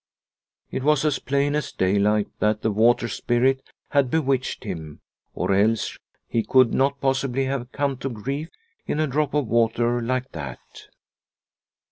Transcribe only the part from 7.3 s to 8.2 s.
have come to